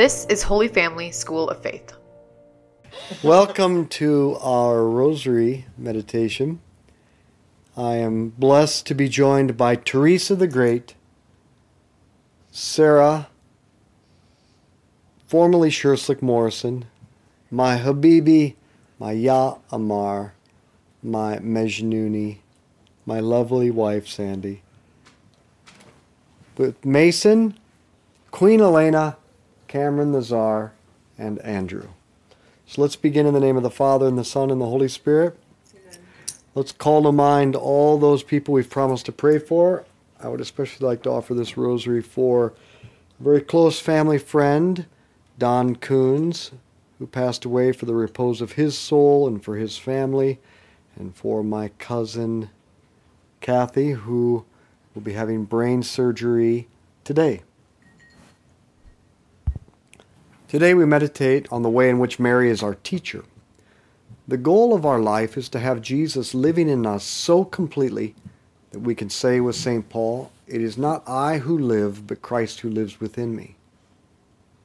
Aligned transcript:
This 0.00 0.24
is 0.30 0.42
Holy 0.42 0.68
Family 0.68 1.10
School 1.10 1.50
of 1.50 1.60
Faith. 1.60 1.92
Welcome 3.22 3.86
to 3.88 4.38
our 4.40 4.82
Rosary 4.84 5.66
meditation. 5.76 6.62
I 7.76 7.96
am 7.96 8.30
blessed 8.30 8.86
to 8.86 8.94
be 8.94 9.10
joined 9.10 9.58
by 9.58 9.76
Teresa 9.76 10.34
the 10.34 10.46
Great, 10.46 10.94
Sarah, 12.50 13.28
formerly 15.26 15.68
Sherslick 15.68 16.22
Morrison, 16.22 16.86
my 17.50 17.76
Habibi, 17.76 18.54
my 18.98 19.12
Ya 19.12 19.58
Amar, 19.70 20.32
my 21.02 21.36
Mejnuni, 21.40 22.38
my 23.04 23.20
lovely 23.20 23.70
wife 23.70 24.08
Sandy, 24.08 24.62
with 26.56 26.86
Mason, 26.86 27.58
Queen 28.30 28.62
Elena, 28.62 29.18
Cameron 29.70 30.10
the 30.10 30.20
Czar, 30.20 30.72
and 31.16 31.38
Andrew. 31.42 31.90
So 32.66 32.82
let's 32.82 32.96
begin 32.96 33.24
in 33.24 33.34
the 33.34 33.38
name 33.38 33.56
of 33.56 33.62
the 33.62 33.70
Father, 33.70 34.08
and 34.08 34.18
the 34.18 34.24
Son, 34.24 34.50
and 34.50 34.60
the 34.60 34.66
Holy 34.66 34.88
Spirit. 34.88 35.38
Let's 36.56 36.72
call 36.72 37.04
to 37.04 37.12
mind 37.12 37.54
all 37.54 37.96
those 37.96 38.24
people 38.24 38.52
we've 38.52 38.68
promised 38.68 39.06
to 39.06 39.12
pray 39.12 39.38
for. 39.38 39.84
I 40.18 40.26
would 40.26 40.40
especially 40.40 40.88
like 40.88 41.04
to 41.04 41.10
offer 41.10 41.34
this 41.34 41.56
rosary 41.56 42.02
for 42.02 42.52
a 43.20 43.22
very 43.22 43.40
close 43.40 43.78
family 43.78 44.18
friend, 44.18 44.86
Don 45.38 45.76
Coons, 45.76 46.50
who 46.98 47.06
passed 47.06 47.44
away 47.44 47.70
for 47.70 47.86
the 47.86 47.94
repose 47.94 48.40
of 48.40 48.54
his 48.54 48.76
soul 48.76 49.28
and 49.28 49.40
for 49.40 49.54
his 49.54 49.78
family, 49.78 50.40
and 50.96 51.14
for 51.14 51.44
my 51.44 51.68
cousin, 51.78 52.50
Kathy, 53.40 53.92
who 53.92 54.44
will 54.96 55.02
be 55.02 55.12
having 55.12 55.44
brain 55.44 55.84
surgery 55.84 56.66
today. 57.04 57.42
Today 60.50 60.74
we 60.74 60.84
meditate 60.84 61.46
on 61.52 61.62
the 61.62 61.70
way 61.70 61.88
in 61.88 62.00
which 62.00 62.18
Mary 62.18 62.50
is 62.50 62.60
our 62.60 62.74
teacher. 62.74 63.22
The 64.26 64.36
goal 64.36 64.74
of 64.74 64.84
our 64.84 64.98
life 64.98 65.36
is 65.36 65.48
to 65.50 65.60
have 65.60 65.80
Jesus 65.80 66.34
living 66.34 66.68
in 66.68 66.84
us 66.84 67.04
so 67.04 67.44
completely 67.44 68.16
that 68.72 68.80
we 68.80 68.96
can 68.96 69.10
say 69.10 69.38
with 69.38 69.54
St. 69.54 69.88
Paul, 69.88 70.32
It 70.48 70.60
is 70.60 70.76
not 70.76 71.08
I 71.08 71.38
who 71.38 71.56
live, 71.56 72.04
but 72.08 72.20
Christ 72.20 72.58
who 72.58 72.68
lives 72.68 72.98
within 72.98 73.36
me. 73.36 73.54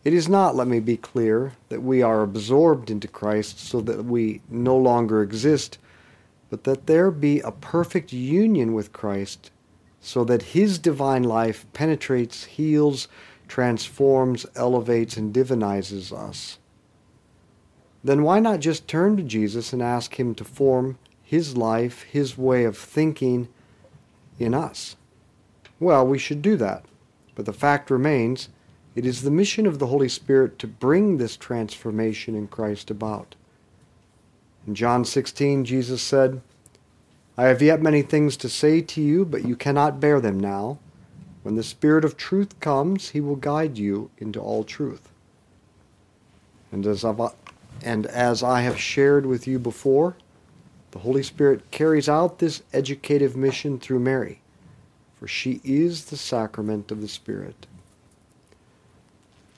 It 0.04 0.12
is 0.12 0.28
not, 0.28 0.56
let 0.56 0.68
me 0.68 0.80
be 0.80 0.98
clear, 0.98 1.54
that 1.70 1.84
we 1.84 2.02
are 2.02 2.24
absorbed 2.24 2.90
into 2.90 3.08
Christ 3.08 3.60
so 3.60 3.80
that 3.82 4.06
we 4.06 4.42
no 4.50 4.76
longer 4.76 5.22
exist, 5.22 5.78
but 6.50 6.64
that 6.64 6.88
there 6.88 7.12
be 7.12 7.42
a 7.42 7.52
perfect 7.52 8.12
union 8.12 8.74
with 8.74 8.92
Christ 8.92 9.52
so 10.02 10.24
that 10.24 10.54
his 10.54 10.80
divine 10.80 11.24
life 11.24 11.68
penetrates, 11.74 12.46
heals, 12.46 13.08
transforms, 13.48 14.46
elevates, 14.56 15.18
and 15.18 15.34
divinizes 15.34 16.12
us, 16.12 16.58
then 18.04 18.22
why 18.22 18.40
not 18.40 18.60
just 18.60 18.88
turn 18.88 19.18
to 19.18 19.24
Jesus 19.24 19.74
and 19.74 19.82
ask 19.82 20.20
him 20.20 20.36
to 20.36 20.44
form 20.44 21.00
his 21.24 21.58
life, 21.58 22.04
his 22.04 22.38
way 22.38 22.64
of 22.64 22.78
thinking 22.78 23.48
in 24.38 24.54
us? 24.54 24.96
Well, 25.80 26.06
we 26.06 26.20
should 26.20 26.42
do 26.42 26.56
that. 26.58 26.86
But 27.34 27.46
the 27.46 27.54
fact 27.54 27.90
remains, 27.90 28.50
it 28.96 29.06
is 29.06 29.24
the 29.24 29.32
mission 29.32 29.66
of 29.66 29.80
the 29.80 29.88
Holy 29.88 30.08
Spirit 30.08 30.60
to 30.60 30.68
bring 30.68 31.18
this 31.18 31.36
transformation 31.36 32.36
in 32.36 32.48
Christ 32.48 32.90
about. 32.90 33.36
In 34.66 34.76
John 34.76 35.04
16, 35.04 35.66
Jesus 35.66 36.02
said, 36.02 36.42
I 37.38 37.46
have 37.46 37.62
yet 37.62 37.82
many 37.82 38.02
things 38.02 38.38
to 38.38 38.50
say 38.50 38.82
to 38.82 39.02
you, 39.02 39.26
but 39.26 39.46
you 39.46 39.56
cannot 39.56 40.00
bear 40.00 40.22
them 40.22 40.40
now. 40.40 40.80
When 41.46 41.54
the 41.54 41.62
Spirit 41.62 42.04
of 42.04 42.18
truth 42.18 42.60
comes, 42.60 43.10
he 43.10 43.22
will 43.22 43.36
guide 43.36 43.78
you 43.78 44.10
into 44.18 44.40
all 44.40 44.64
truth. 44.64 45.10
And 46.72 46.88
as, 46.88 47.06
I've, 47.06 47.22
uh, 47.22 47.30
and 47.84 48.08
as 48.08 48.42
I 48.42 48.62
have 48.62 48.80
shared 48.80 49.28
with 49.28 49.46
you 49.46 49.60
before, 49.60 50.18
the 50.90 50.98
Holy 50.98 51.22
Spirit 51.22 51.70
carries 51.70 52.10
out 52.10 52.40
this 52.40 52.64
educative 52.74 53.36
mission 53.36 53.78
through 53.78 54.00
Mary, 54.00 54.42
for 55.20 55.28
she 55.28 55.62
is 55.64 56.06
the 56.06 56.18
sacrament 56.18 56.90
of 56.90 57.02
the 57.02 57.08
Spirit. 57.08 57.68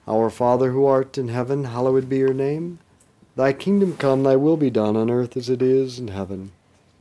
Our 0.09 0.29
Father 0.29 0.73
who 0.73 0.85
art 0.85 1.17
in 1.17 1.29
heaven, 1.29 1.63
hallowed 1.63 2.09
be 2.09 2.17
your 2.17 2.33
name. 2.33 2.79
Thy 3.37 3.53
kingdom 3.53 3.95
come, 3.95 4.23
thy 4.23 4.35
will 4.35 4.57
be 4.57 4.69
done 4.69 4.97
on 4.97 5.09
earth 5.09 5.37
as 5.37 5.49
it 5.49 5.61
is 5.61 5.99
in 5.99 6.09
heaven. 6.09 6.51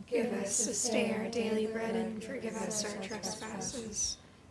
Give 0.06 0.32
us 0.34 0.64
this 0.64 0.88
day 0.88 1.12
our 1.19 1.28
daily 1.28 1.66
bread 1.66 1.96
and 1.96 2.22
forgive 2.22 2.54
us 2.54 2.84
our 2.84 3.02
trespasses 3.02 4.19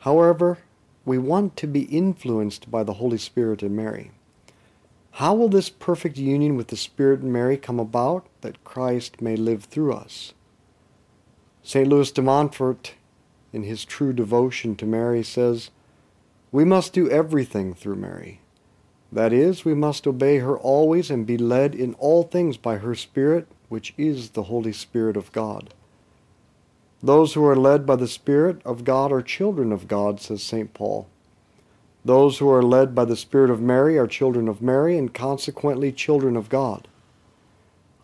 However, 0.00 0.58
we 1.04 1.18
want 1.18 1.56
to 1.56 1.66
be 1.66 1.82
influenced 1.82 2.70
by 2.70 2.84
the 2.84 2.94
Holy 2.94 3.18
Spirit 3.18 3.62
and 3.62 3.76
Mary. 3.76 4.10
How 5.12 5.34
will 5.34 5.48
this 5.48 5.68
perfect 5.68 6.16
union 6.16 6.56
with 6.56 6.68
the 6.68 6.76
Spirit 6.76 7.20
and 7.20 7.32
Mary 7.32 7.56
come 7.56 7.78
about 7.78 8.26
that 8.40 8.64
Christ 8.64 9.20
may 9.20 9.36
live 9.36 9.64
through 9.64 9.92
us? 9.92 10.32
St. 11.62 11.86
Louis 11.86 12.10
de 12.10 12.22
Montfort, 12.22 12.94
in 13.52 13.64
his 13.64 13.84
true 13.84 14.12
devotion 14.12 14.74
to 14.76 14.86
Mary, 14.86 15.22
says, 15.22 15.70
We 16.50 16.64
must 16.64 16.94
do 16.94 17.10
everything 17.10 17.74
through 17.74 17.96
Mary. 17.96 18.40
That 19.12 19.32
is, 19.32 19.64
we 19.64 19.74
must 19.74 20.06
obey 20.06 20.38
her 20.38 20.56
always 20.56 21.10
and 21.10 21.26
be 21.26 21.36
led 21.36 21.74
in 21.74 21.94
all 21.94 22.22
things 22.22 22.56
by 22.56 22.78
her 22.78 22.94
Spirit, 22.94 23.48
which 23.68 23.92
is 23.98 24.30
the 24.30 24.44
Holy 24.44 24.72
Spirit 24.72 25.16
of 25.16 25.32
God. 25.32 25.74
Those 27.02 27.32
who 27.32 27.44
are 27.46 27.56
led 27.56 27.86
by 27.86 27.96
the 27.96 28.08
Spirit 28.08 28.60
of 28.64 28.84
God 28.84 29.10
are 29.10 29.22
children 29.22 29.72
of 29.72 29.88
God, 29.88 30.20
says 30.20 30.42
St. 30.42 30.74
Paul. 30.74 31.08
Those 32.04 32.38
who 32.38 32.50
are 32.50 32.62
led 32.62 32.94
by 32.94 33.06
the 33.06 33.16
Spirit 33.16 33.50
of 33.50 33.60
Mary 33.60 33.98
are 33.98 34.06
children 34.06 34.48
of 34.48 34.60
Mary 34.60 34.98
and 34.98 35.12
consequently 35.12 35.92
children 35.92 36.36
of 36.36 36.48
God. 36.48 36.88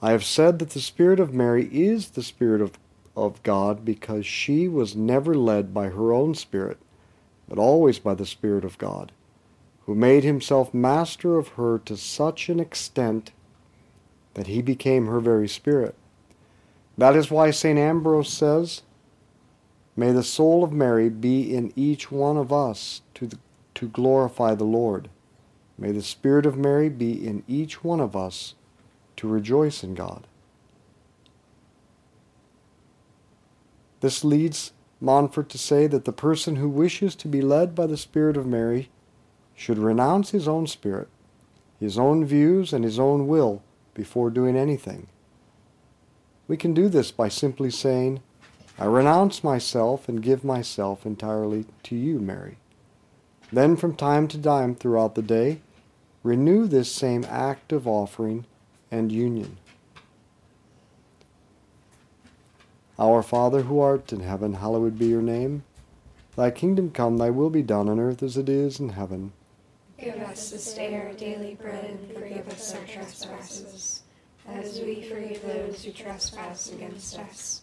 I 0.01 0.13
have 0.13 0.25
said 0.25 0.59
that 0.59 0.71
the 0.71 0.81
Spirit 0.81 1.21
of 1.21 1.35
Mary 1.35 1.69
is 1.73 2.11
the 2.11 2.23
Spirit 2.23 2.61
of, 2.61 2.79
of 3.15 3.43
God 3.43 3.85
because 3.85 4.27
she 4.27 4.69
was 4.69 4.97
never 4.97 5.35
led 5.35 5.75
by 5.75 5.89
her 5.89 6.13
own 6.13 6.35
Spirit, 6.35 6.79
but 7.49 7.59
always 7.59 7.99
by 7.99 8.15
the 8.15 8.27
Spirit 8.27 8.65
of 8.65 8.79
God, 8.79 9.13
who 9.85 9.95
made 9.95 10.25
himself 10.25 10.73
master 10.75 11.39
of 11.39 11.49
her 11.49 11.79
to 11.81 11.97
such 11.97 12.49
an 12.49 12.61
extent 12.61 13.33
that 14.35 14.47
he 14.47 14.61
became 14.61 15.07
her 15.07 15.21
very 15.21 15.49
Spirit. 15.49 15.95
That 16.99 17.17
is 17.17 17.31
why 17.31 17.51
St. 17.51 17.79
Ambrose 17.79 18.33
says, 18.33 18.83
May 19.97 20.13
the 20.13 20.23
soul 20.23 20.63
of 20.63 20.73
Mary 20.73 21.09
be 21.09 21.55
in 21.55 21.73
each 21.75 22.13
one 22.13 22.37
of 22.37 22.53
us 22.53 23.01
to, 23.15 23.27
the, 23.27 23.39
to 23.77 23.89
glorify 23.89 24.55
the 24.55 24.65
Lord. 24.65 25.09
May 25.79 25.91
the 25.91 26.03
Spirit 26.03 26.45
of 26.45 26.57
Mary 26.57 26.91
be 26.91 27.27
in 27.27 27.43
each 27.49 27.83
one 27.83 28.01
of 28.01 28.15
us 28.15 28.55
to 29.17 29.27
rejoice 29.27 29.83
in 29.83 29.95
God. 29.95 30.27
This 34.01 34.23
leads 34.23 34.73
Montfort 35.01 35.49
to 35.51 35.59
say 35.59 35.87
that 35.87 36.05
the 36.05 36.13
person 36.13 36.57
who 36.57 36.69
wishes 36.69 37.15
to 37.17 37.29
be 37.29 37.41
led 37.41 37.75
by 37.75 37.87
the 37.87 37.97
Spirit 37.97 38.37
of 38.37 38.47
Mary 38.47 38.91
should 39.55 39.79
renounce 39.79 40.31
his 40.31 40.47
own 40.47 40.67
spirit, 40.67 41.09
his 41.81 41.99
own 41.99 42.25
views, 42.25 42.73
and 42.73 42.85
his 42.85 42.99
own 42.99 43.27
will 43.27 43.63
before 43.95 44.31
doing 44.31 44.57
anything. 44.57 45.09
We 46.47 46.57
can 46.59 46.75
do 46.75 46.89
this 46.89 47.11
by 47.11 47.29
simply 47.29 47.71
saying, 47.71 48.21
I 48.79 48.85
renounce 48.85 49.43
myself 49.43 50.09
and 50.09 50.23
give 50.23 50.45
myself 50.45 51.07
entirely 51.07 51.65
to 51.85 51.97
you, 51.97 52.19
Mary. 52.19 52.59
Then, 53.51 53.77
from 53.77 53.97
time 53.97 54.29
to 54.29 54.39
time 54.39 54.75
throughout 54.75 55.15
the 55.15 55.23
day, 55.23 55.61
renew 56.23 56.67
this 56.67 56.93
same 56.93 57.25
act 57.29 57.73
of 57.73 57.87
offering 57.87 58.45
and 58.91 59.11
union. 59.11 59.57
Our 62.99 63.23
Father 63.23 63.63
who 63.63 63.81
art 63.81 64.13
in 64.13 64.21
heaven, 64.21 64.55
hallowed 64.55 64.99
be 64.99 65.07
your 65.07 65.23
name. 65.23 65.65
Thy 66.35 66.51
kingdom 66.51 66.91
come, 66.91 67.17
thy 67.17 67.31
will 67.31 67.51
be 67.51 67.63
done 67.63 67.89
on 67.89 67.99
earth 67.99 68.23
as 68.23 68.37
it 68.37 68.49
is 68.49 68.79
in 68.79 68.91
heaven. 68.91 69.33
Give 69.99 70.17
us 70.17 70.51
this 70.51 70.75
day 70.75 70.95
our 70.97 71.13
daily 71.15 71.55
bread 71.55 71.85
and 71.85 72.13
forgive 72.13 72.47
us 72.49 72.75
our 72.75 72.85
trespasses, 72.85 74.03
as 74.47 74.81
we 74.81 75.03
forgive 75.03 75.43
those 75.43 75.83
who 75.83 75.93
trespass 75.93 76.71
against 76.73 77.19
us. 77.19 77.63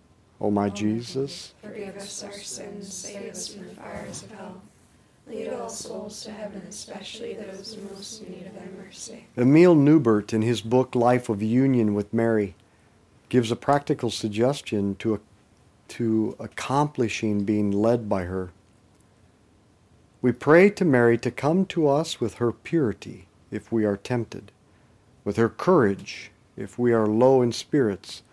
O 0.41 0.49
my 0.49 0.69
Jesus, 0.69 1.53
Forgive 1.61 1.95
us 1.97 2.23
our 2.23 2.31
sins, 2.31 2.91
save 2.91 3.31
us 3.31 3.47
from 3.47 3.67
the 3.67 3.75
fires 3.75 4.23
of 4.23 4.31
hell. 4.31 4.61
Lead 5.27 5.53
all 5.53 5.69
souls 5.69 6.23
to 6.23 6.31
heaven, 6.31 6.63
especially 6.67 7.35
those 7.35 7.77
most 7.91 8.23
in 8.23 8.31
need 8.31 8.47
of 8.47 8.55
thy 8.55 8.65
mercy. 8.75 9.27
Emile 9.37 9.75
Neubert, 9.75 10.33
in 10.33 10.41
his 10.41 10.61
book 10.61 10.95
Life 10.95 11.29
of 11.29 11.43
Union 11.43 11.93
with 11.93 12.11
Mary, 12.11 12.55
gives 13.29 13.51
a 13.51 13.55
practical 13.55 14.09
suggestion 14.09 14.95
to, 14.95 15.13
a, 15.13 15.19
to 15.89 16.35
accomplishing 16.39 17.43
being 17.43 17.71
led 17.71 18.09
by 18.09 18.23
her. 18.23 18.49
We 20.23 20.31
pray 20.31 20.71
to 20.71 20.83
Mary 20.83 21.19
to 21.19 21.29
come 21.29 21.67
to 21.67 21.87
us 21.87 22.19
with 22.19 22.35
her 22.35 22.51
purity 22.51 23.27
if 23.51 23.71
we 23.71 23.85
are 23.85 23.95
tempted, 23.95 24.51
with 25.23 25.37
her 25.37 25.49
courage 25.49 26.31
if 26.57 26.79
we 26.79 26.93
are 26.93 27.05
low 27.05 27.43
in 27.43 27.51
spirits, 27.51 28.23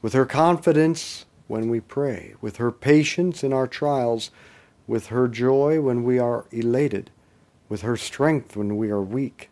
with 0.00 0.14
her 0.14 0.26
confidence 0.26 1.26
when 1.50 1.68
we 1.68 1.80
pray, 1.80 2.34
with 2.40 2.58
her 2.58 2.70
patience 2.70 3.42
in 3.42 3.52
our 3.52 3.66
trials, 3.66 4.30
with 4.86 5.08
her 5.08 5.26
joy 5.26 5.80
when 5.80 6.04
we 6.04 6.16
are 6.16 6.46
elated, 6.52 7.10
with 7.68 7.82
her 7.82 7.96
strength 7.96 8.56
when 8.56 8.76
we 8.76 8.88
are 8.88 9.02
weak. 9.02 9.50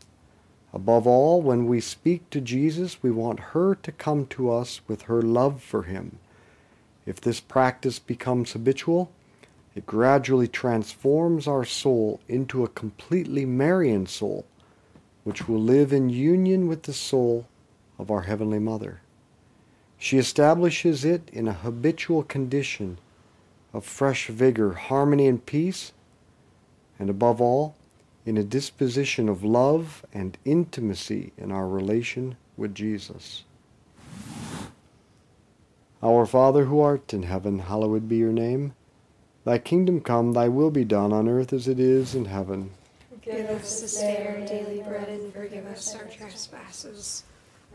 Above 0.73 1.09
all, 1.09 1.43
when 1.43 1.67
we 1.67 1.81
speak 1.81 2.31
to 2.31 2.41
Jesus, 2.41 3.03
we 3.03 3.11
want 3.11 3.41
her 3.51 3.75
to 3.75 3.91
come 3.91 4.27
to 4.27 4.49
us 4.49 4.81
with 4.87 5.03
her 5.03 5.21
love 5.21 5.61
for 5.61 5.83
him. 5.83 6.21
If 7.05 7.21
this 7.21 7.41
practice 7.41 7.99
becomes 7.99 8.53
habitual, 8.53 9.11
it 9.75 9.85
gradually 9.85 10.47
transforms 10.47 11.49
our 11.49 11.65
soul 11.65 12.21
into 12.29 12.63
a 12.63 12.69
completely 12.69 13.45
Marian 13.45 14.07
soul, 14.07 14.47
which 15.25 15.49
will 15.49 15.61
live 15.61 15.93
in 15.93 16.11
union 16.11 16.69
with 16.69 16.85
the 16.85 16.93
soul 16.93 17.49
of 17.99 18.09
our 18.09 18.23
Heavenly 18.23 18.61
Mother. 18.61 19.01
She 19.99 20.17
establishes 20.17 21.05
it 21.05 21.29
in 21.33 21.49
a 21.49 21.53
habitual 21.53 22.23
condition 22.23 22.99
of 23.73 23.85
fresh 23.85 24.29
vigor, 24.29 24.73
harmony, 24.75 25.27
and 25.27 25.45
peace, 25.45 25.93
and 26.99 27.11
above 27.11 27.41
all, 27.41 27.75
in 28.25 28.37
a 28.37 28.45
disposition 28.45 29.29
of 29.29 29.43
love 29.43 30.05
and 30.13 30.39
intimacy 30.45 31.33
in 31.37 31.51
our 31.51 31.67
relation 31.67 32.37
with 32.57 32.75
Jesus. 32.75 33.45
Our 36.03 36.27
Father 36.27 36.67
who 36.67 36.81
art 36.81 37.13
in 37.13 37.25
heaven, 37.25 37.59
hallowed 37.61 38.09
be 38.09 38.17
your 38.17 38.33
name. 38.33 38.75
Thy 39.45 39.59
kingdom 39.59 40.01
come, 40.01 40.33
thy 40.33 40.49
will 40.49 40.71
be 40.71 40.85
done 40.85 41.13
on 41.13 41.29
earth 41.29 41.53
as 41.53 41.67
it 41.67 41.81
is 41.81 42.15
in 42.15 42.27
heaven. 42.27 42.71
Give 43.23 43.49
us 43.51 43.81
this 43.81 43.99
day 43.99 44.27
our 44.27 44.47
daily 44.47 44.83
bread 44.83 45.09
and 45.09 45.33
forgive 45.33 45.67
us 45.67 45.95
our 45.95 46.05
trespasses, 46.05 47.25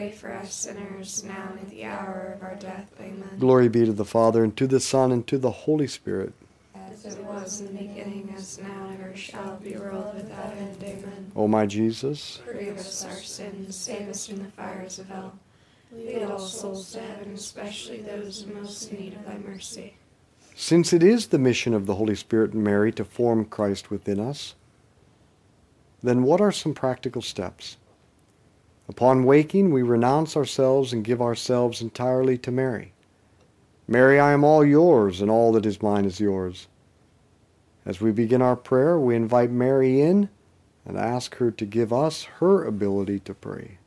pray 0.00 0.10
for 0.10 0.32
us 0.32 0.54
sinners 0.54 1.24
now 1.24 1.50
and 1.50 1.60
at 1.60 1.68
the 1.68 1.84
hour 1.84 2.34
of 2.34 2.42
our 2.42 2.54
death. 2.54 2.90
Amen. 2.98 3.28
Glory 3.38 3.68
be 3.68 3.84
to 3.84 3.92
the 3.92 4.04
Father, 4.04 4.42
and 4.42 4.56
to 4.56 4.66
the 4.66 4.80
Son, 4.80 5.12
and 5.12 5.26
to 5.26 5.36
the 5.36 5.50
Holy 5.50 5.86
Spirit. 5.86 6.32
As 6.74 7.04
it 7.04 7.22
was 7.24 7.60
in 7.60 7.66
the 7.66 7.82
beginning, 7.82 8.32
as 8.34 8.58
now, 8.58 8.88
and 8.88 8.98
ever 8.98 9.14
shall 9.14 9.56
be, 9.56 9.76
world 9.76 10.14
without 10.14 10.54
end. 10.56 10.82
Amen. 10.82 11.32
O 11.36 11.46
my 11.46 11.66
Jesus, 11.66 12.40
Forgive 12.46 12.78
us 12.78 13.04
our 13.04 13.12
sins, 13.12 13.76
save 13.76 14.08
us 14.08 14.26
from 14.26 14.38
the 14.38 14.50
fires 14.50 14.98
of 14.98 15.08
hell. 15.08 15.38
Lead 15.92 16.22
all 16.22 16.38
souls 16.38 16.92
to 16.92 17.00
heaven, 17.00 17.34
especially 17.34 18.00
those 18.00 18.46
most 18.46 18.90
in 18.90 19.00
need 19.00 19.14
of 19.14 19.26
thy 19.26 19.36
mercy. 19.36 19.96
since 20.54 20.94
it 20.94 21.02
is 21.02 21.26
the 21.26 21.38
mission 21.38 21.74
of 21.74 21.84
the 21.84 21.96
Holy 21.96 22.14
Spirit 22.14 22.54
and 22.54 22.64
Mary 22.64 22.90
to 22.92 23.04
form 23.04 23.44
Christ 23.44 23.90
within 23.90 24.18
us, 24.18 24.54
then 26.02 26.22
what 26.22 26.40
are 26.40 26.52
some 26.52 26.72
practical 26.72 27.20
steps? 27.20 27.76
Upon 28.90 29.22
waking, 29.22 29.70
we 29.70 29.82
renounce 29.82 30.36
ourselves 30.36 30.92
and 30.92 31.04
give 31.04 31.22
ourselves 31.22 31.80
entirely 31.80 32.36
to 32.38 32.50
Mary. 32.50 32.92
Mary, 33.86 34.18
I 34.18 34.32
am 34.32 34.42
all 34.42 34.64
yours, 34.64 35.20
and 35.20 35.30
all 35.30 35.52
that 35.52 35.64
is 35.64 35.80
mine 35.80 36.04
is 36.04 36.18
yours. 36.18 36.66
As 37.86 38.00
we 38.00 38.10
begin 38.10 38.42
our 38.42 38.56
prayer, 38.56 38.98
we 38.98 39.14
invite 39.14 39.52
Mary 39.52 40.00
in 40.00 40.28
and 40.84 40.98
ask 40.98 41.36
her 41.36 41.52
to 41.52 41.64
give 41.64 41.92
us 41.92 42.24
her 42.40 42.64
ability 42.64 43.20
to 43.20 43.32
pray. 43.32 43.78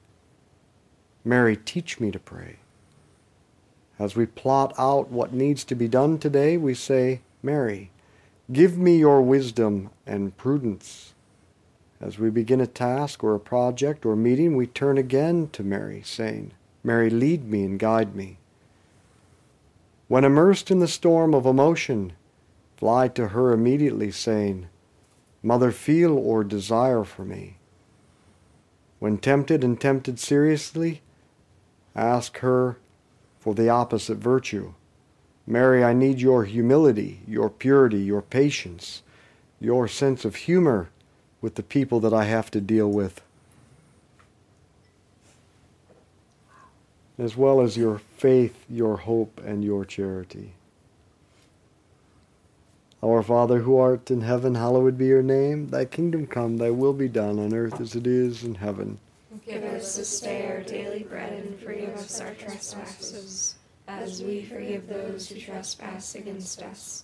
Mary, 1.25 1.57
teach 1.57 2.00
me 2.00 2.10
to 2.10 2.19
pray. 2.19 2.60
As 4.00 4.15
we 4.15 4.25
plot 4.25 4.74
out 4.77 5.12
what 5.12 5.33
needs 5.33 5.65
to 5.65 5.75
be 5.75 5.89
done 5.89 6.17
today, 6.17 6.55
we 6.55 6.74
say, 6.74 7.19
Mary, 7.41 7.91
give 8.53 8.77
me 8.77 9.00
your 9.00 9.22
wisdom 9.22 9.89
and 10.07 10.38
prudence. 10.38 11.12
As 12.03 12.19
we 12.19 12.29
begin 12.29 12.60
a 12.60 12.67
task 12.67 13.24
or 13.24 13.33
a 13.33 13.39
project 13.39 14.05
or 14.05 14.17
meeting, 14.17 14.57
we 14.57 14.67
turn 14.67 14.98
again 14.98 15.48
to 15.53 15.63
Mary, 15.63 16.01
saying, 16.03 16.51
Mary, 16.83 17.10
lead 17.10 17.50
me 17.50 17.63
and 17.63 17.79
guide 17.79 18.13
me. 18.13 18.39
When 20.10 20.25
immersed 20.25 20.69
in 20.69 20.79
the 20.79 20.88
storm 20.89 21.33
of 21.33 21.45
emotion, 21.45 22.12
fly 22.75 23.07
to 23.07 23.29
her 23.29 23.53
immediately, 23.53 24.12
saying, 24.12 24.67
Mother, 25.41 25.72
feel 25.72 26.17
or 26.17 26.43
desire 26.43 27.05
for 27.05 27.24
me. 27.24 27.55
When 29.00 29.17
tempted 29.17 29.63
and 29.63 29.79
tempted 29.79 30.19
seriously, 30.19 31.03
ask 31.95 32.39
her 32.39 32.79
for 33.39 33.55
the 33.55 33.69
opposite 33.69 34.17
virtue. 34.17 34.74
Mary, 35.48 35.86
I 35.86 35.93
need 35.93 36.19
your 36.19 36.43
humility, 36.43 37.22
your 37.25 37.50
purity, 37.50 38.01
your 38.01 38.22
patience, 38.22 39.03
your 39.62 39.88
sense 39.88 40.25
of 40.25 40.36
humor 40.36 40.89
with 41.43 41.55
the 41.55 41.62
people 41.62 42.00
that 42.00 42.13
I 42.13 42.23
have 42.23 42.50
to 42.51 42.62
deal 42.62 42.89
with, 42.89 43.21
as 47.19 47.35
well 47.35 47.59
as 47.59 47.75
your 47.75 48.00
faith, 48.15 48.55
your 48.69 48.95
hope, 48.95 49.41
and 49.45 49.62
your 49.62 49.83
charity. 49.83 50.53
Our 53.03 53.21
Father 53.21 53.59
who 53.59 53.77
art 53.77 54.09
in 54.09 54.21
heaven, 54.21 54.55
hallowed 54.55 54.97
be 54.97 55.07
your 55.07 55.21
name. 55.21 55.67
Thy 55.67 55.83
kingdom 55.83 56.27
come, 56.27 56.59
thy 56.59 56.69
will 56.69 56.93
be 56.93 57.09
done 57.09 57.38
on 57.38 57.53
earth 57.53 57.81
as 57.81 57.93
it 57.93 58.07
is 58.07 58.45
in 58.45 58.55
heaven. 58.55 58.97
Give 59.45 59.65
us 59.65 59.97
this 59.97 60.21
day 60.21 60.47
our 60.47 60.62
daily 60.62 61.03
bread 61.03 61.33
and 61.33 61.59
forgive 61.59 61.93
us 61.95 62.21
our 62.21 62.33
trespasses, 62.35 63.55
as 63.89 64.23
we 64.23 64.43
forgive 64.43 64.88
those 64.88 65.27
who 65.27 65.38
trespass 65.41 66.15
against 66.15 66.62
us. 66.63 67.03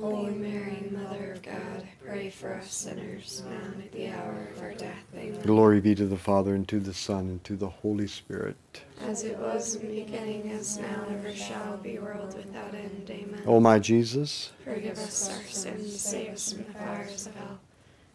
Holy 0.00 0.34
Mary, 0.34 0.90
Mother 0.90 1.32
of 1.32 1.42
God, 1.42 1.86
pray 2.04 2.28
for 2.28 2.54
us 2.54 2.72
sinners 2.72 3.42
now 3.48 3.72
and 3.72 3.84
at 3.84 3.92
the 3.92 4.08
hour 4.08 4.48
of 4.54 4.60
our 4.60 4.74
death. 4.74 5.04
Amen. 5.14 5.40
Glory 5.42 5.80
be 5.80 5.94
to 5.94 6.06
the 6.06 6.16
Father, 6.16 6.54
and 6.54 6.66
to 6.68 6.80
the 6.80 6.92
Son, 6.92 7.20
and 7.20 7.44
to 7.44 7.56
the 7.56 7.68
Holy 7.68 8.08
Spirit. 8.08 8.56
As 9.02 9.22
it 9.22 9.38
was 9.38 9.76
in 9.76 9.88
the 9.88 10.02
beginning, 10.02 10.46
is 10.46 10.78
now, 10.78 11.04
and 11.08 11.16
ever 11.16 11.34
shall 11.34 11.76
be, 11.76 11.98
world 11.98 12.36
without 12.36 12.74
end. 12.74 13.08
Amen. 13.08 13.42
O 13.46 13.60
my 13.60 13.78
Jesus, 13.78 14.52
Forgive 14.64 14.98
us 14.98 15.30
our 15.30 15.42
sins, 15.44 16.00
save 16.00 16.32
us 16.34 16.52
from 16.52 16.64
the 16.64 16.72
fires 16.72 17.26
of 17.26 17.34
hell. 17.36 17.60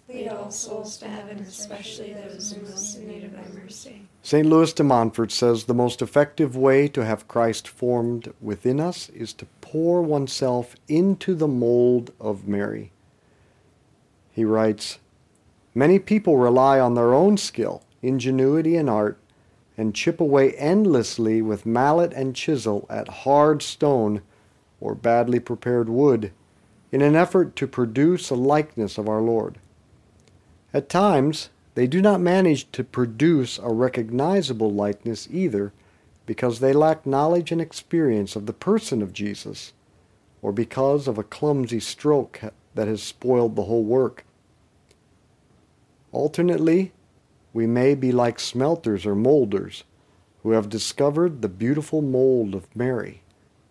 Lead 0.09 0.27
all 0.29 0.49
souls 0.49 0.97
to 0.97 1.07
heaven, 1.07 1.37
especially 1.37 2.13
those 2.13 2.53
in 2.53 2.63
most 2.63 2.97
in 2.97 3.07
need 3.07 3.23
of 3.25 3.33
thy 3.33 3.43
mercy. 3.61 4.01
St. 4.23 4.47
Louis 4.47 4.73
de 4.73 4.83
Montfort 4.83 5.31
says 5.31 5.65
the 5.65 5.75
most 5.75 6.01
effective 6.01 6.55
way 6.57 6.87
to 6.87 7.05
have 7.05 7.27
Christ 7.27 7.67
formed 7.67 8.33
within 8.41 8.79
us 8.79 9.09
is 9.09 9.33
to 9.33 9.45
pour 9.61 10.01
oneself 10.01 10.75
into 10.87 11.35
the 11.35 11.47
mold 11.47 12.11
of 12.19 12.47
Mary. 12.47 12.91
He 14.31 14.43
writes 14.43 14.97
Many 15.75 15.99
people 15.99 16.37
rely 16.37 16.79
on 16.79 16.95
their 16.95 17.13
own 17.13 17.37
skill, 17.37 17.83
ingenuity, 18.01 18.75
and 18.77 18.89
art, 18.89 19.19
and 19.77 19.93
chip 19.93 20.19
away 20.19 20.53
endlessly 20.53 21.43
with 21.43 21.67
mallet 21.67 22.13
and 22.13 22.35
chisel 22.35 22.87
at 22.89 23.07
hard 23.09 23.61
stone 23.61 24.23
or 24.81 24.95
badly 24.95 25.39
prepared 25.39 25.87
wood 25.87 26.31
in 26.91 27.03
an 27.03 27.15
effort 27.15 27.55
to 27.57 27.67
produce 27.67 28.31
a 28.31 28.35
likeness 28.35 28.97
of 28.97 29.07
our 29.07 29.21
Lord. 29.21 29.59
At 30.73 30.89
times, 30.89 31.49
they 31.75 31.87
do 31.87 32.01
not 32.01 32.21
manage 32.21 32.71
to 32.73 32.83
produce 32.83 33.57
a 33.57 33.69
recognizable 33.69 34.71
likeness 34.71 35.27
either 35.31 35.73
because 36.25 36.59
they 36.59 36.73
lack 36.73 37.05
knowledge 37.05 37.51
and 37.51 37.59
experience 37.59 38.35
of 38.35 38.45
the 38.45 38.53
person 38.53 39.01
of 39.01 39.13
Jesus 39.13 39.73
or 40.41 40.51
because 40.51 41.07
of 41.07 41.17
a 41.17 41.23
clumsy 41.23 41.79
stroke 41.79 42.41
that 42.75 42.87
has 42.87 43.01
spoiled 43.01 43.55
the 43.55 43.63
whole 43.63 43.83
work. 43.83 44.25
Alternately, 46.11 46.91
we 47.53 47.65
may 47.65 47.95
be 47.95 48.11
like 48.11 48.39
smelters 48.39 49.05
or 49.05 49.15
molders 49.15 49.83
who 50.43 50.51
have 50.51 50.69
discovered 50.69 51.41
the 51.41 51.49
beautiful 51.49 52.01
mold 52.01 52.55
of 52.55 52.73
Mary, 52.75 53.21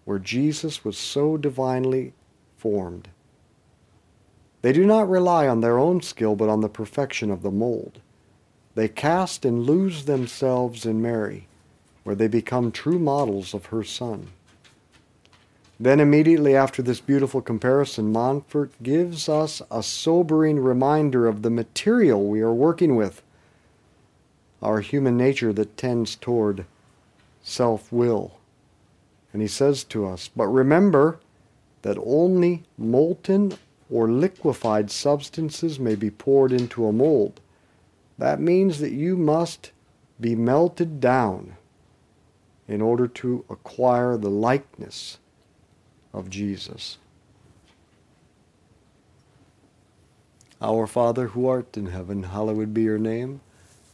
where 0.05 0.19
Jesus 0.19 0.85
was 0.85 0.99
so 0.99 1.37
divinely 1.37 2.13
formed. 2.57 3.09
They 4.63 4.73
do 4.73 4.85
not 4.85 5.09
rely 5.09 5.47
on 5.47 5.61
their 5.61 5.79
own 5.79 6.01
skill, 6.03 6.35
but 6.35 6.49
on 6.49 6.61
the 6.61 6.69
perfection 6.69 7.31
of 7.31 7.43
the 7.43 7.51
mold. 7.51 8.01
They 8.75 8.89
cast 8.89 9.45
and 9.45 9.65
lose 9.65 10.05
themselves 10.05 10.85
in 10.85 11.03
Mary, 11.03 11.47
where 12.05 12.17
they 12.17 12.29
become 12.29 12.73
true 12.73 12.99
models 12.99 13.55
of 13.55 13.67
her 13.67 13.85
Son. 13.85 14.29
Then, 15.81 16.01
immediately 16.01 16.57
after 16.57 16.83
this 16.83 17.01
beautiful 17.01 17.41
comparison, 17.41 18.11
Montfort 18.11 18.73
gives 18.83 19.29
us 19.29 19.63
a 19.71 19.83
sobering 19.83 20.59
reminder 20.59 21.29
of 21.29 21.43
the 21.43 21.51
material 21.51 22.25
we 22.25 22.41
are 22.41 22.53
working 22.53 22.97
with 22.97 23.23
our 24.61 24.81
human 24.81 25.17
nature 25.17 25.53
that 25.53 25.77
tends 25.77 26.17
toward 26.17 26.67
self 27.43 27.93
will. 27.93 28.39
And 29.33 29.41
he 29.41 29.47
says 29.47 29.85
to 29.85 30.05
us, 30.07 30.29
But 30.35 30.49
remember 30.49 31.21
that 31.83 31.99
only 32.05 32.65
molten 32.77 33.53
or 33.91 34.11
liquefied 34.11 34.91
substances 34.91 35.79
may 35.79 35.95
be 35.95 36.11
poured 36.11 36.53
into 36.53 36.87
a 36.87 36.93
mold. 36.93 37.41
That 38.19 38.41
means 38.41 38.81
that 38.81 38.93
you 38.93 39.17
must 39.17 39.73
be 40.21 40.35
melted 40.35 41.01
down 41.01 41.57
in 42.67 42.83
order 42.83 43.07
to 43.09 43.45
acquire 43.49 44.17
the 44.17 44.31
likeness 44.31 45.19
of 46.13 46.29
Jesus. 46.29 46.99
Our 50.61 50.87
Father 50.87 51.29
who 51.29 51.47
art 51.47 51.77
in 51.77 51.87
heaven, 51.87 52.25
hallowed 52.25 52.75
be 52.75 52.83
your 52.83 52.99
name. 52.99 53.41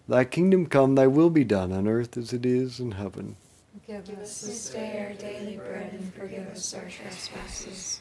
Thy 0.08 0.24
kingdom 0.24 0.66
come, 0.66 0.94
thy 0.94 1.06
will 1.06 1.30
be 1.30 1.44
done 1.44 1.72
on 1.72 1.86
earth 1.86 2.16
as 2.16 2.32
it 2.32 2.44
is 2.44 2.80
in 2.80 2.92
heaven. 2.92 3.36
Give 3.86 4.18
us 4.18 4.40
this 4.40 4.70
day 4.70 5.06
our 5.06 5.14
daily 5.14 5.56
bread 5.56 5.92
and 5.92 6.14
forgive 6.14 6.48
us 6.48 6.72
our 6.72 6.88
trespasses, 6.88 8.00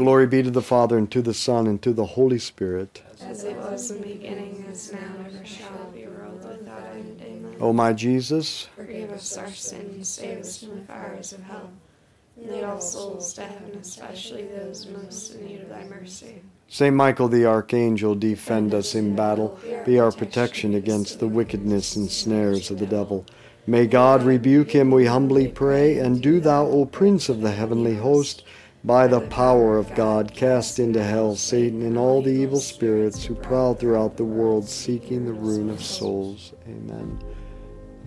Glory 0.00 0.26
be 0.26 0.42
to 0.42 0.50
the 0.50 0.62
Father, 0.62 0.96
and 0.96 1.10
to 1.10 1.20
the 1.20 1.34
Son, 1.34 1.66
and 1.66 1.82
to 1.82 1.92
the 1.92 2.06
Holy 2.06 2.38
Spirit. 2.38 3.02
As 3.20 3.44
it 3.44 3.54
was 3.54 3.90
in 3.90 4.00
the 4.00 4.06
beginning, 4.14 4.64
is 4.72 4.94
now, 4.94 4.98
and 4.98 5.36
ever 5.36 5.44
shall 5.44 5.90
be, 5.92 6.06
world 6.06 6.42
without 6.42 6.84
end. 6.94 7.20
Amen. 7.20 7.56
O 7.60 7.74
my 7.74 7.92
Jesus, 7.92 8.66
Forgive 8.74 9.10
us 9.10 9.36
our 9.36 9.50
sins, 9.50 10.08
save 10.08 10.38
us 10.38 10.64
from 10.64 10.80
the 10.80 10.86
fires 10.86 11.34
of 11.34 11.42
hell. 11.42 11.70
Lead 12.38 12.64
all 12.64 12.80
souls 12.80 13.34
to 13.34 13.42
heaven, 13.42 13.76
especially 13.78 14.46
those 14.46 14.88
most 14.88 15.34
in 15.34 15.44
need 15.44 15.60
of 15.60 15.68
thy 15.68 15.84
mercy. 15.84 16.40
Saint 16.66 16.96
Michael 16.96 17.28
the 17.28 17.44
Archangel, 17.44 18.14
defend 18.14 18.72
us 18.72 18.94
in 18.94 19.14
battle. 19.14 19.60
Be 19.84 19.98
our 19.98 20.12
protection 20.12 20.76
against 20.76 21.20
the 21.20 21.28
wickedness 21.28 21.94
and 21.96 22.10
snares 22.10 22.70
of 22.70 22.78
the 22.78 22.86
devil. 22.86 23.26
May 23.66 23.86
God 23.86 24.22
rebuke 24.22 24.70
him, 24.70 24.90
we 24.90 25.04
humbly 25.04 25.46
pray. 25.46 25.98
And 25.98 26.22
do 26.22 26.40
thou, 26.40 26.64
O 26.64 26.86
Prince 26.86 27.28
of 27.28 27.42
the 27.42 27.52
heavenly 27.52 27.96
host, 27.96 28.44
by 28.84 29.06
the 29.06 29.20
power 29.20 29.76
of 29.76 29.94
God, 29.94 30.32
cast 30.32 30.78
into 30.78 31.02
hell 31.02 31.36
Satan 31.36 31.82
and 31.82 31.98
all 31.98 32.22
the 32.22 32.30
evil 32.30 32.60
spirits 32.60 33.24
who 33.24 33.34
prowl 33.34 33.74
throughout 33.74 34.16
the 34.16 34.24
world 34.24 34.68
seeking 34.68 35.26
the 35.26 35.32
ruin 35.32 35.68
of 35.68 35.82
souls. 35.82 36.54
Amen. 36.66 37.22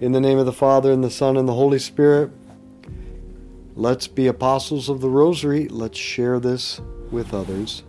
In 0.01 0.11
the 0.11 0.19
name 0.19 0.39
of 0.39 0.45
the 0.45 0.53
Father, 0.53 0.91
and 0.91 1.03
the 1.03 1.11
Son, 1.11 1.37
and 1.37 1.47
the 1.47 1.53
Holy 1.53 1.79
Spirit, 1.79 2.31
let's 3.75 4.07
be 4.07 4.27
apostles 4.27 4.89
of 4.89 4.99
the 4.99 5.09
Rosary. 5.09 5.67
Let's 5.67 5.97
share 5.97 6.39
this 6.39 6.81
with 7.11 7.33
others. 7.33 7.83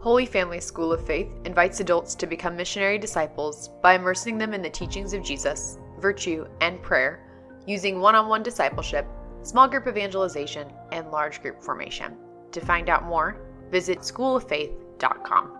Holy 0.00 0.26
Family 0.26 0.60
School 0.60 0.92
of 0.92 1.04
Faith 1.04 1.28
invites 1.44 1.80
adults 1.80 2.14
to 2.16 2.26
become 2.26 2.56
missionary 2.56 2.98
disciples 2.98 3.70
by 3.82 3.94
immersing 3.94 4.38
them 4.38 4.54
in 4.54 4.62
the 4.62 4.70
teachings 4.70 5.12
of 5.12 5.24
Jesus, 5.24 5.78
virtue, 6.00 6.46
and 6.60 6.82
prayer, 6.82 7.20
using 7.66 8.00
one 8.00 8.14
on 8.14 8.28
one 8.28 8.42
discipleship, 8.42 9.06
small 9.42 9.68
group 9.68 9.86
evangelization, 9.86 10.68
and 10.92 11.10
large 11.10 11.42
group 11.42 11.62
formation. 11.62 12.16
To 12.52 12.60
find 12.60 12.88
out 12.88 13.04
more, 13.04 13.36
visit 13.70 14.00
schooloffaith.com. 14.00 15.58